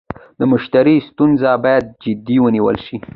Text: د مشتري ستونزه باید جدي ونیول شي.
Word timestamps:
د 0.39 0.41
مشتري 0.51 0.95
ستونزه 1.09 1.51
باید 1.63 1.85
جدي 2.03 2.37
ونیول 2.41 2.77
شي. 2.85 2.95